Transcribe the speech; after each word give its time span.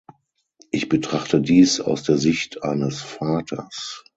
Ich 0.71 0.89
betrachte 0.89 1.39
dies 1.39 1.79
aus 1.79 2.01
der 2.01 2.17
Sicht 2.17 2.63
eines 2.63 3.03
Vaters. 3.03 4.03